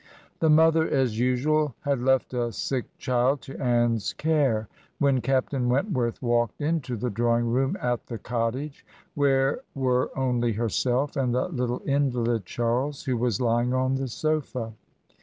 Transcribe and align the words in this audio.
The 0.39 0.49
mother, 0.49 0.89
as 0.89 1.19
usual, 1.19 1.75
had 1.81 1.99
left 2.01 2.33
a 2.33 2.51
sick 2.51 2.85
child 2.97 3.39
to 3.43 3.61
Anne's 3.63 4.13
care, 4.13 4.67
when" 4.97 5.21
Captain 5.21 5.69
Wentworth 5.69 6.19
walked 6.23 6.59
into 6.59 6.97
the 6.97 7.11
draw 7.11 7.37
ing 7.37 7.45
room 7.45 7.77
at 7.79 8.07
the 8.07 8.17
Cottage, 8.17 8.83
where 9.13 9.59
were 9.75 10.09
only 10.17 10.53
herself 10.53 11.15
and 11.15 11.35
the 11.35 11.49
little 11.49 11.83
invalid 11.85 12.47
Charles, 12.47 13.03
who 13.05 13.15
was 13.15 13.39
lying 13.39 13.75
on 13.75 13.93
the 13.93 14.07
sofa. 14.07 14.73